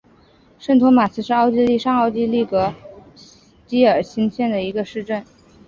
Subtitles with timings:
[0.57, 2.73] 圣托马斯是奥地利上奥地利州格里
[3.15, 5.23] 斯基尔兴县的一个市镇。